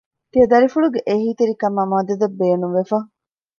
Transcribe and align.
ތިޔަދަރިފުޅުގެ 0.31 0.99
އެހީތެރިކަމާއި 1.07 1.89
މަދަދަށް 1.91 2.35
ބޭނުންވެފަ 2.39 2.97